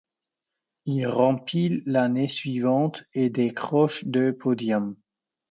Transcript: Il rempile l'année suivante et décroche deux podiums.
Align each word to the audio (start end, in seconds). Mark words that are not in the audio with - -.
Il 0.85 1.05
rempile 1.05 1.83
l'année 1.85 2.27
suivante 2.27 3.03
et 3.13 3.29
décroche 3.29 4.03
deux 4.05 4.35
podiums. 4.35 4.95